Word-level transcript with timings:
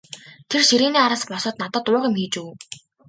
Тэр 0.49 0.61
ширээний 0.69 1.03
араас 1.03 1.23
босоод 1.31 1.55
надад 1.61 1.85
уух 1.91 2.03
юм 2.07 2.15
хийж 2.19 2.33
өгөв. 2.41 2.57